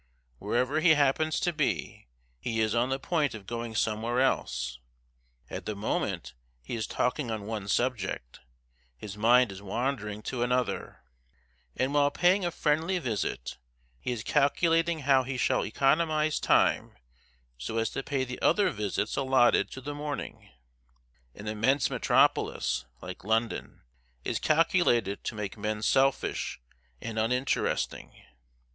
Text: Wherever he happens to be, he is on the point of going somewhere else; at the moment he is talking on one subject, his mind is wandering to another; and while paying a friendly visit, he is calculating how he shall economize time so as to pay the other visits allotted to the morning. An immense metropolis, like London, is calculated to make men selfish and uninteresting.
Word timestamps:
Wherever 0.39 0.79
he 0.79 0.95
happens 0.95 1.39
to 1.41 1.53
be, 1.53 2.07
he 2.39 2.59
is 2.59 2.73
on 2.73 2.89
the 2.89 2.97
point 2.97 3.35
of 3.35 3.45
going 3.45 3.75
somewhere 3.75 4.19
else; 4.19 4.79
at 5.47 5.67
the 5.67 5.75
moment 5.75 6.33
he 6.63 6.73
is 6.73 6.87
talking 6.87 7.29
on 7.29 7.45
one 7.45 7.67
subject, 7.67 8.39
his 8.97 9.15
mind 9.15 9.51
is 9.51 9.61
wandering 9.61 10.23
to 10.23 10.41
another; 10.41 11.03
and 11.75 11.93
while 11.93 12.09
paying 12.09 12.43
a 12.43 12.49
friendly 12.49 12.97
visit, 12.97 13.59
he 13.99 14.11
is 14.11 14.23
calculating 14.23 15.01
how 15.01 15.21
he 15.21 15.37
shall 15.37 15.63
economize 15.63 16.39
time 16.39 16.97
so 17.59 17.77
as 17.77 17.91
to 17.91 18.01
pay 18.01 18.23
the 18.23 18.41
other 18.41 18.71
visits 18.71 19.15
allotted 19.15 19.69
to 19.69 19.81
the 19.81 19.93
morning. 19.93 20.49
An 21.35 21.47
immense 21.47 21.91
metropolis, 21.91 22.85
like 23.03 23.23
London, 23.23 23.83
is 24.23 24.39
calculated 24.39 25.23
to 25.25 25.35
make 25.35 25.59
men 25.59 25.83
selfish 25.83 26.59
and 26.99 27.19
uninteresting. 27.19 28.23